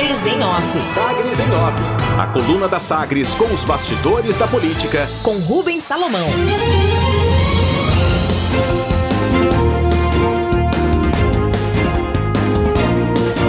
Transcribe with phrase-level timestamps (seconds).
[0.00, 0.80] Sagres em Off.
[0.80, 2.18] Sagres em Off.
[2.18, 5.06] A coluna da Sagres com os bastidores da política.
[5.22, 6.26] Com Rubens Salomão.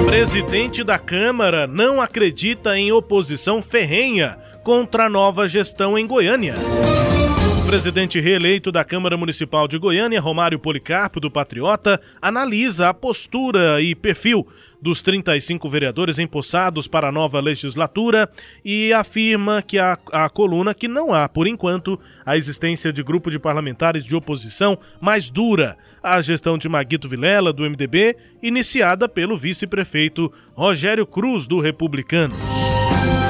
[0.06, 6.56] Presidente da Câmara não acredita em oposição ferrenha contra a nova gestão em Goiânia.
[7.72, 13.96] Presidente reeleito da Câmara Municipal de Goiânia, Romário Policarpo, do Patriota, analisa a postura e
[13.96, 14.46] perfil
[14.82, 18.30] dos 35 vereadores empossados para a nova legislatura
[18.64, 23.32] e afirma que a, a coluna que não há, por enquanto, a existência de grupo
[23.32, 29.38] de parlamentares de oposição mais dura à gestão de Maguito Vilela, do MDB, iniciada pelo
[29.38, 32.61] vice-prefeito Rogério Cruz, do Republicanos.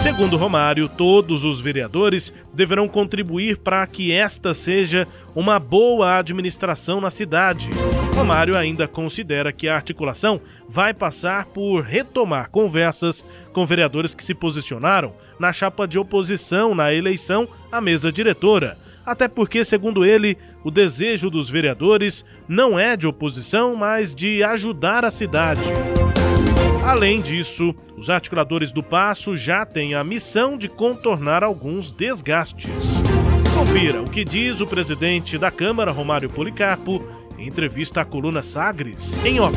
[0.01, 7.11] Segundo Romário, todos os vereadores deverão contribuir para que esta seja uma boa administração na
[7.11, 7.69] cidade.
[8.15, 14.33] Romário ainda considera que a articulação vai passar por retomar conversas com vereadores que se
[14.33, 18.79] posicionaram na chapa de oposição na eleição à mesa diretora.
[19.05, 25.05] Até porque, segundo ele, o desejo dos vereadores não é de oposição, mas de ajudar
[25.05, 25.61] a cidade.
[26.83, 32.69] Além disso, os articuladores do Passo já têm a missão de contornar alguns desgastes.
[33.55, 37.03] Confira o que diz o presidente da Câmara, Romário Policarpo,
[37.37, 39.55] em entrevista à coluna Sagres, em off.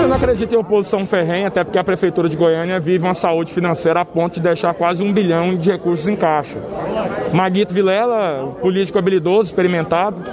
[0.00, 3.52] Eu não acredito em oposição ferrenha, até porque a Prefeitura de Goiânia vive uma saúde
[3.52, 6.58] financeira a ponto de deixar quase um bilhão de recursos em caixa.
[7.34, 10.24] Maguito Vilela, político habilidoso, experimentado,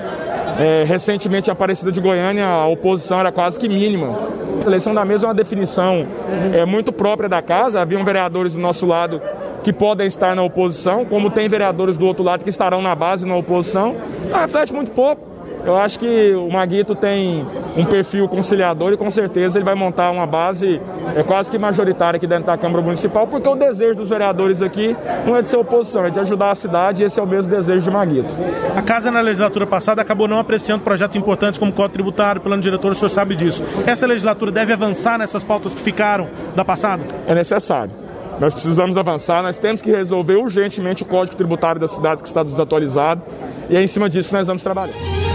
[0.59, 4.17] é, recentemente aparecida de Goiânia, a oposição era quase que mínima.
[4.63, 6.07] A eleição da mesa é uma definição
[6.53, 7.79] é, muito própria da casa.
[7.79, 9.21] Haviam vereadores do nosso lado
[9.63, 13.27] que podem estar na oposição, como tem vereadores do outro lado que estarão na base
[13.27, 13.95] na oposição.
[14.25, 15.36] Então reflete muito pouco.
[15.65, 20.11] Eu acho que o Maguito tem um perfil conciliador e com certeza ele vai montar
[20.11, 20.81] uma base
[21.15, 24.95] é, quase que majoritária aqui dentro da Câmara Municipal, porque o desejo dos vereadores aqui
[25.25, 27.51] não é de ser oposição, é de ajudar a cidade e esse é o mesmo
[27.51, 28.33] desejo de Maguito.
[28.75, 32.91] A casa na legislatura passada acabou não apreciando projetos importantes como Código Tributário, Plano Diretor,
[32.91, 33.63] o senhor sabe disso.
[33.85, 37.03] Essa legislatura deve avançar nessas pautas que ficaram da passada?
[37.27, 37.91] É necessário.
[38.39, 42.43] Nós precisamos avançar, nós temos que resolver urgentemente o Código Tributário da cidade que está
[42.43, 43.21] desatualizado
[43.69, 45.26] e é em cima disso que nós vamos trabalhar.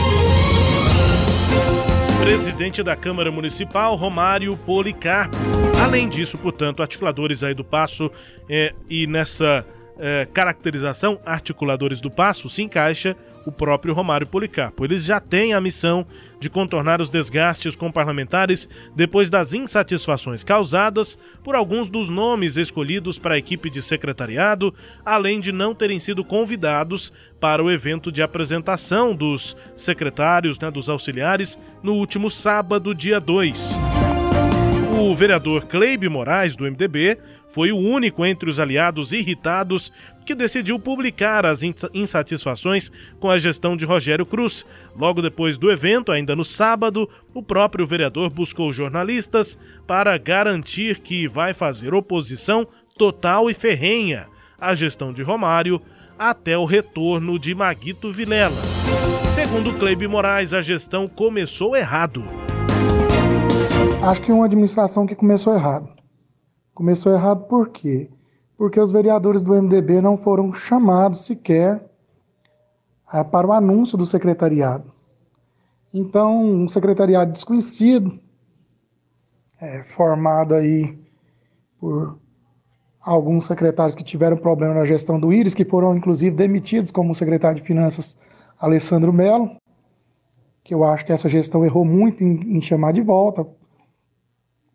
[2.22, 5.36] Presidente da Câmara Municipal, Romário Policarpo.
[5.82, 8.12] Além disso, portanto, articuladores aí do Passo
[8.48, 9.66] é, e nessa
[9.98, 13.16] é, caracterização, articuladores do Passo, se encaixa
[13.46, 14.84] o próprio Romário Policarpo.
[14.84, 16.06] Eles já têm a missão
[16.40, 23.18] de contornar os desgastes com parlamentares depois das insatisfações causadas por alguns dos nomes escolhidos
[23.18, 28.22] para a equipe de secretariado, além de não terem sido convidados para o evento de
[28.22, 33.70] apresentação dos secretários, né, dos auxiliares, no último sábado, dia 2.
[35.00, 37.18] O vereador Cleibe Moraes, do MDB,
[37.52, 39.92] foi o único entre os aliados irritados
[40.24, 41.62] que decidiu publicar as
[41.92, 42.90] insatisfações
[43.20, 44.64] com a gestão de Rogério Cruz.
[44.96, 51.28] Logo depois do evento, ainda no sábado, o próprio vereador buscou jornalistas para garantir que
[51.28, 52.66] vai fazer oposição
[52.96, 54.26] total e ferrenha
[54.58, 55.80] à gestão de Romário
[56.18, 58.60] até o retorno de Maguito Vilela.
[59.34, 62.22] Segundo Cleibe Moraes, a gestão começou errado.
[64.02, 65.88] Acho que é uma administração que começou errado.
[66.74, 68.08] Começou errado por quê?
[68.10, 68.21] porque
[68.80, 71.82] os vereadores do MDB não foram chamados sequer
[73.12, 74.92] é, para o anúncio do secretariado.
[75.92, 78.18] Então, um secretariado desconhecido,
[79.60, 80.98] é, formado aí
[81.78, 82.18] por
[83.00, 87.14] alguns secretários que tiveram problema na gestão do Íris, que foram inclusive demitidos, como o
[87.14, 88.16] secretário de Finanças
[88.58, 89.56] Alessandro Melo,
[90.62, 93.46] que eu acho que essa gestão errou muito em, em chamar de volta.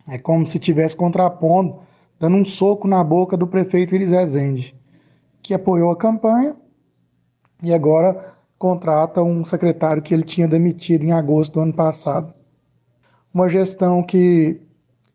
[0.08, 1.87] É como se tivesse contrapondo
[2.20, 4.76] dando um soco na boca do prefeito Iris Rezende,
[5.42, 6.56] que apoiou a campanha
[7.62, 12.34] e agora contrata um secretário que ele tinha demitido em agosto do ano passado.
[13.34, 14.60] Uma gestão que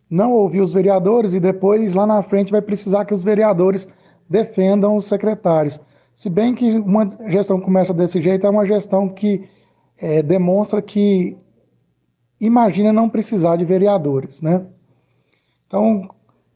[0.09, 3.89] não ouviu os vereadores e depois, lá na frente, vai precisar que os vereadores
[4.29, 5.81] defendam os secretários.
[6.15, 9.49] Se bem que uma gestão começa desse jeito, é uma gestão que
[9.99, 11.37] é, demonstra que
[12.41, 14.67] imagina não precisar de vereadores, né?
[15.67, 16.09] Então,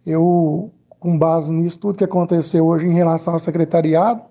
[0.06, 0.70] eu,
[1.00, 4.22] com base nisso, tudo que aconteceu hoje em relação ao secretariado,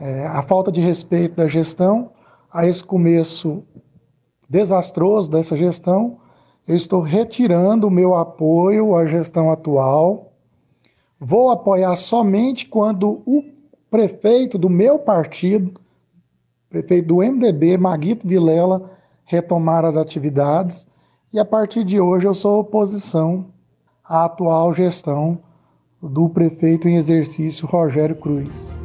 [0.00, 2.10] é, a falta de respeito da gestão,
[2.50, 3.62] a esse começo
[4.48, 6.18] desastroso dessa gestão,
[6.66, 10.32] eu estou retirando o meu apoio à gestão atual.
[11.20, 13.44] Vou apoiar somente quando o
[13.90, 15.78] prefeito do meu partido,
[16.70, 18.90] prefeito do MDB, Maguito Vilela,
[19.24, 20.88] retomar as atividades.
[21.32, 23.53] E a partir de hoje eu sou oposição
[24.04, 25.40] a atual gestão
[26.02, 28.78] do prefeito em exercício Rogério Cruz.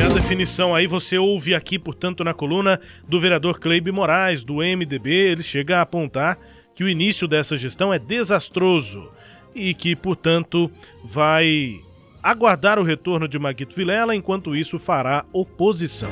[0.00, 4.56] É a definição aí, você ouve aqui, portanto, na coluna do vereador Cleibe Moraes, do
[4.56, 6.38] MDB, ele chega a apontar
[6.74, 9.08] que o início dessa gestão é desastroso
[9.54, 10.70] e que, portanto,
[11.04, 11.80] vai
[12.22, 16.10] aguardar o retorno de Maguito Vilela, enquanto isso fará oposição.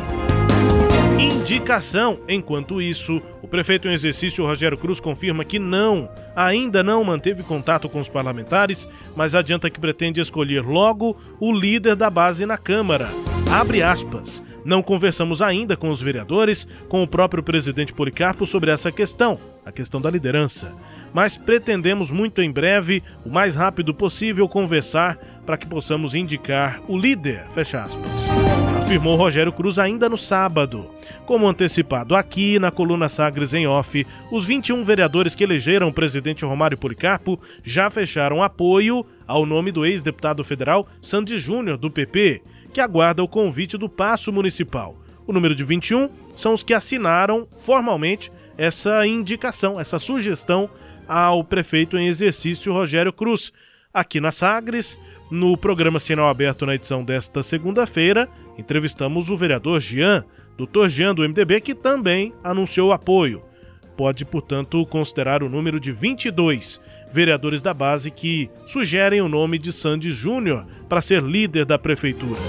[1.43, 2.21] Indicação.
[2.29, 7.89] Enquanto isso, o prefeito em exercício Rogério Cruz confirma que não, ainda não manteve contato
[7.89, 13.09] com os parlamentares, mas adianta que pretende escolher logo o líder da base na Câmara.
[13.51, 14.41] Abre aspas.
[14.65, 19.37] Não conversamos ainda com os vereadores, com o próprio presidente Policarpo sobre essa questão,
[19.67, 20.73] a questão da liderança.
[21.13, 26.97] Mas pretendemos muito em breve, o mais rápido possível, conversar para que possamos indicar o
[26.97, 27.45] líder.
[27.53, 30.87] Fecha aspas afirmou Rogério Cruz ainda no sábado.
[31.25, 36.45] Como antecipado aqui na coluna Sagres em Off, os 21 vereadores que elegeram o presidente
[36.45, 42.83] Romário Policarpo já fecharam apoio ao nome do ex-deputado federal Sandy Júnior, do PP, que
[42.83, 44.95] aguarda o convite do Paço Municipal.
[45.27, 50.69] O número de 21 são os que assinaram formalmente essa indicação, essa sugestão
[51.09, 53.55] ao prefeito em exercício Rogério Cruz.
[53.95, 54.99] Aqui na Sagres,
[55.31, 60.25] no programa Sinal Aberto na edição desta segunda-feira, entrevistamos o vereador Jean,
[60.57, 63.43] doutor Jean do MDB, que também anunciou apoio.
[63.95, 66.81] Pode, portanto, considerar o número de 22
[67.13, 72.41] vereadores da base que sugerem o nome de Sandy Júnior para ser líder da prefeitura.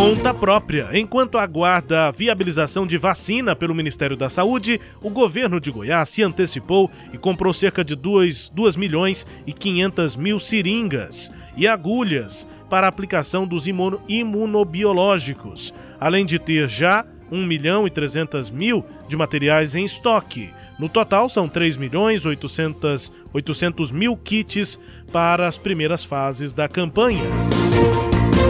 [0.00, 0.88] Conta própria.
[0.94, 6.22] Enquanto aguarda a viabilização de vacina pelo Ministério da Saúde, o governo de Goiás se
[6.22, 12.88] antecipou e comprou cerca de 2, 2 milhões e 500 mil seringas e agulhas para
[12.88, 19.84] aplicação dos imunobiológicos, além de ter já 1 milhão e 300 mil de materiais em
[19.84, 20.48] estoque.
[20.78, 24.80] No total, são 3 milhões 800, 800 mil kits
[25.12, 27.28] para as primeiras fases da campanha.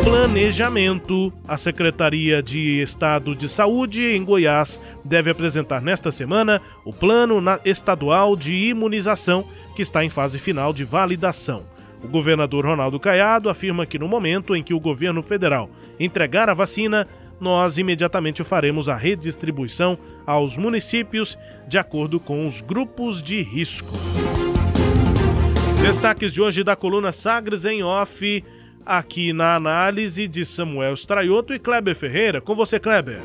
[0.05, 1.32] Planejamento.
[1.47, 8.37] A Secretaria de Estado de Saúde em Goiás deve apresentar nesta semana o Plano Estadual
[8.37, 9.44] de Imunização,
[9.75, 11.65] que está em fase final de validação.
[12.03, 15.69] O governador Ronaldo Caiado afirma que no momento em que o governo federal
[15.99, 17.06] entregar a vacina,
[17.38, 21.38] nós imediatamente faremos a redistribuição aos municípios
[21.69, 23.93] de acordo com os grupos de risco.
[25.82, 28.44] Destaques de hoje da coluna Sagres em Off
[28.85, 32.41] aqui na análise de Samuel Straioto e Kleber Ferreira.
[32.41, 33.21] Com você, Kleber.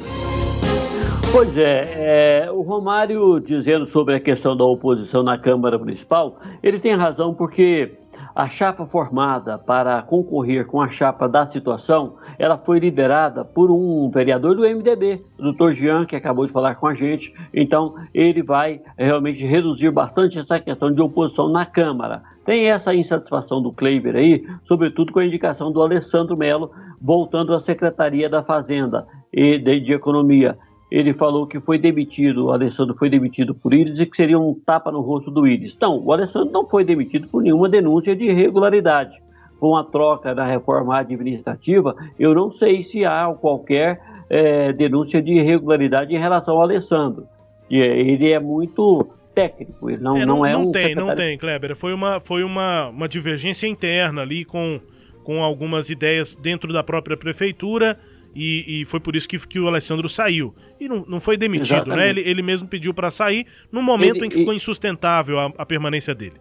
[1.32, 6.80] Pois é, é, o Romário dizendo sobre a questão da oposição na Câmara Municipal, ele
[6.80, 7.98] tem razão porque
[8.34, 14.10] a chapa formada para concorrer com a chapa da situação, ela foi liderada por um
[14.10, 17.34] vereador do MDB, o doutor Jean, que acabou de falar com a gente.
[17.54, 22.24] Então, ele vai realmente reduzir bastante essa questão de oposição na Câmara.
[22.46, 26.72] Tem essa insatisfação do Kleiber aí, sobretudo com a indicação do Alessandro Melo,
[27.02, 30.58] voltando à Secretaria da Fazenda e de, Economia
[30.92, 34.54] ele falou que foi demitido, o Alessandro foi demitido por Íris e que seria um
[34.54, 35.74] tapa no rosto do Íris.
[35.76, 39.22] Então, o Alessandro não foi demitido por nenhuma denúncia de irregularidade.
[39.60, 44.00] Com a troca da reforma administrativa, eu não sei se há qualquer
[44.30, 47.28] é, denúncia de irregularidade em relação ao Alessandro.
[47.70, 51.10] Ele é muito técnico, ele não é, não, não é não um tem, secretário...
[51.10, 51.76] não tem, Kleber.
[51.76, 54.80] Foi uma, foi uma, uma divergência interna ali com,
[55.24, 58.00] com algumas ideias dentro da própria prefeitura
[58.36, 60.54] e, e, foi por isso que, que o Alessandro saiu.
[60.80, 62.10] E não, não foi demitido, né?
[62.10, 65.66] Ele, ele mesmo pediu para sair no momento ele, em que ficou insustentável a, a
[65.66, 66.36] permanência dele.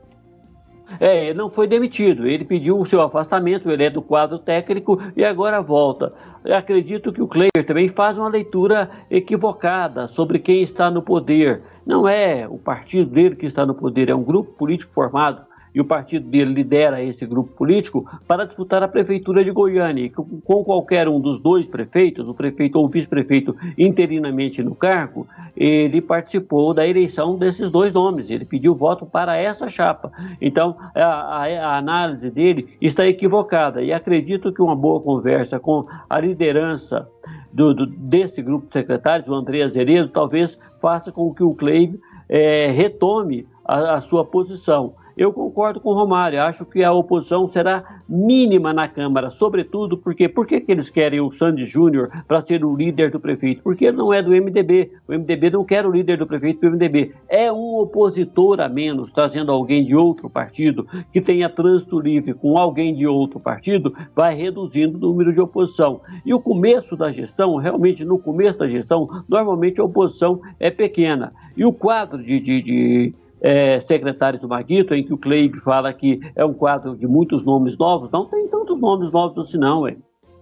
[1.01, 5.01] É, ele não foi demitido, ele pediu o seu afastamento, ele é do quadro técnico
[5.17, 6.13] e agora volta.
[6.45, 11.63] Eu acredito que o Cleber também faz uma leitura equivocada sobre quem está no poder.
[11.87, 15.43] Não é o partido dele que está no poder, é um grupo político formado
[15.75, 20.11] e o partido dele lidera esse grupo político para disputar a prefeitura de Goiânia.
[20.45, 25.27] Com qualquer um dos dois prefeitos, o prefeito ou o vice-prefeito interinamente no cargo,
[25.57, 28.31] ele participou da eleição desses dois nomes.
[28.31, 30.13] Ele pediu voto para essa chapa.
[30.41, 35.87] Então, a, a, a análise dele está equivocada e acredito que uma boa conversa com
[36.09, 37.09] a liderança
[37.53, 41.99] do, do, desse grupo de secretários, o André Azeredo, talvez faça com que o Cleib
[42.29, 44.95] é, retome a, a sua posição.
[45.17, 50.29] Eu concordo com o Romário, acho que a oposição será mínima na Câmara, sobretudo porque
[50.29, 53.63] por que, eles querem o Sandy Júnior para ser o líder do prefeito?
[53.63, 54.91] Porque ele não é do MDB.
[55.07, 57.13] O MDB não quer o líder do prefeito do MDB.
[57.29, 62.59] É um opositor a menos, trazendo alguém de outro partido que tenha trânsito livre com
[62.59, 66.01] alguém de outro partido, vai reduzindo o número de oposição.
[66.27, 71.33] E o começo da gestão, realmente no começo da gestão, normalmente a oposição é pequena.
[71.57, 75.93] E o quadro de, de, de é, secretários do Maguito, em que o Cleib fala
[75.93, 78.11] que é um quadro de muitos nomes novos.
[78.11, 79.99] Não tem tantos nomes novos assim, não, hein?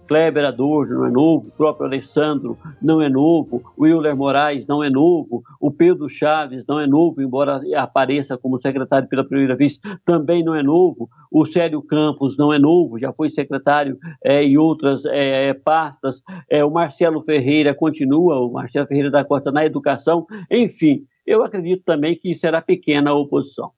[0.07, 4.83] Kleber Adorno não é novo, o próprio Alessandro não é novo, o Euler Moraes não
[4.83, 9.79] é novo, o Pedro Chaves não é novo, embora apareça como secretário pela primeira vez,
[10.05, 14.57] também não é novo, o Célio Campos não é novo, já foi secretário é, em
[14.57, 19.65] outras é, é pastas, é, o Marcelo Ferreira continua, o Marcelo Ferreira da Costa na
[19.65, 23.71] educação, enfim, eu acredito também que será pequena a oposição.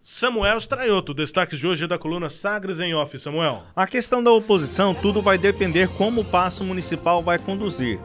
[0.00, 3.18] Samuel Straioto, destaques de hoje da coluna Sagres em Off.
[3.18, 3.64] Samuel.
[3.76, 8.00] A questão da oposição, tudo vai depender como o passo municipal vai conduzir.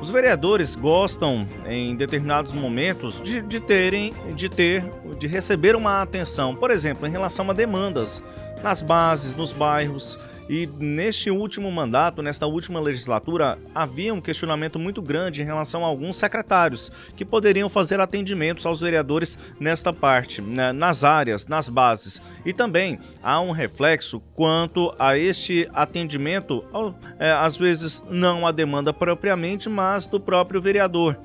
[0.00, 4.84] Os vereadores gostam, em determinados momentos, de, de terem, de ter,
[5.18, 8.22] de receber uma atenção, por exemplo, em relação a demandas
[8.62, 10.18] nas bases, nos bairros.
[10.48, 15.88] E neste último mandato, nesta última legislatura, havia um questionamento muito grande em relação a
[15.88, 22.22] alguns secretários que poderiam fazer atendimentos aos vereadores nesta parte, né, nas áreas, nas bases.
[22.44, 26.62] E também há um reflexo quanto a este atendimento,
[27.18, 31.18] é, às vezes não a demanda propriamente, mas do próprio vereador.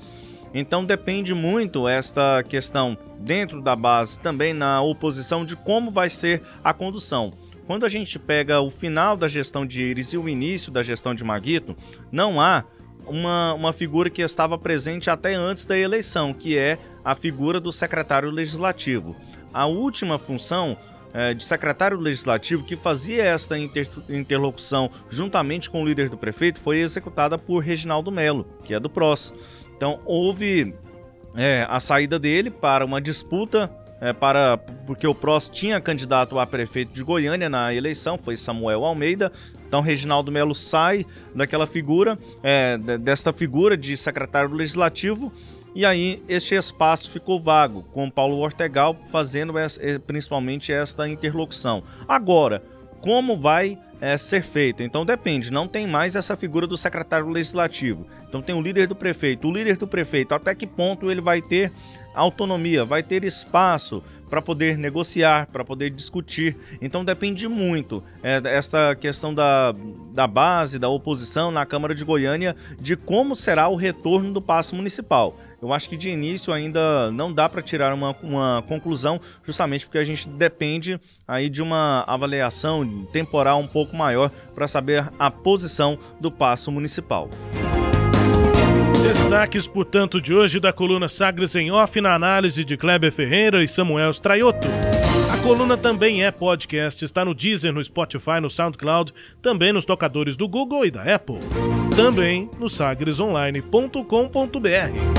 [0.54, 6.42] Então depende muito esta questão dentro da base, também na oposição, de como vai ser
[6.64, 7.34] a condução.
[7.70, 11.14] Quando a gente pega o final da gestão de Iris e o início da gestão
[11.14, 11.76] de Maguito,
[12.12, 12.64] não há
[13.06, 17.72] uma, uma figura que estava presente até antes da eleição, que é a figura do
[17.72, 19.16] secretário legislativo.
[19.54, 20.76] A última função
[21.14, 26.60] é, de secretário legislativo que fazia esta inter, interlocução juntamente com o líder do prefeito
[26.62, 29.32] foi executada por Reginaldo Melo, que é do PROS.
[29.78, 30.74] Então houve
[31.36, 33.70] é, a saída dele para uma disputa
[34.02, 38.86] é, para porque o PROS tinha candidato a prefeito de Goiânia na eleição, foi Samuel
[38.86, 39.32] Almeida.
[39.68, 45.32] Então Reginaldo Melo sai daquela figura, é, desta figura de secretário legislativo,
[45.76, 51.84] e aí este espaço ficou vago, com Paulo Ortegal fazendo eh, principalmente esta interlocução.
[52.08, 52.64] Agora,
[53.02, 54.84] como vai é, ser feita?
[54.84, 58.06] Então depende, não tem mais essa figura do secretário legislativo.
[58.28, 59.48] Então tem o líder do prefeito.
[59.48, 61.72] O líder do prefeito, até que ponto ele vai ter
[62.14, 66.56] autonomia, vai ter espaço para poder negociar, para poder discutir.
[66.82, 69.74] Então depende muito é, esta questão da,
[70.14, 74.76] da base, da oposição na Câmara de Goiânia, de como será o retorno do passo
[74.76, 75.36] municipal.
[75.62, 79.98] Eu acho que de início ainda não dá para tirar uma, uma conclusão, justamente porque
[79.98, 86.00] a gente depende aí de uma avaliação temporal um pouco maior para saber a posição
[86.20, 87.30] do passo municipal.
[89.04, 93.68] Destaques, portanto, de hoje da coluna Sagres em Off na análise de Kleber Ferreira e
[93.68, 94.68] Samuel Straioto.
[95.32, 100.36] A coluna também é podcast, está no Deezer, no Spotify, no SoundCloud, também nos tocadores
[100.36, 101.40] do Google e da Apple.
[101.96, 105.19] Também no sagresonline.com.br.